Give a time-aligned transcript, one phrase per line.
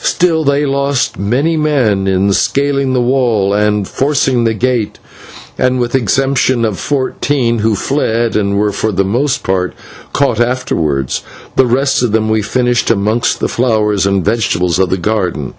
[0.00, 4.98] Still they lost many men in scaling the wall and forcing the gate,
[5.58, 9.74] and with the exception of fourteen who fled, and were for the most part
[10.14, 11.22] caught afterwards,
[11.56, 15.52] the rest of them we finished amongst the flowers and vegetables of the garden.